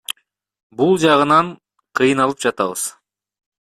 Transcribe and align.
Бул 0.79 0.95
жагынан 1.03 1.51
кыйналып 2.01 2.43
жатабыз. 2.47 2.87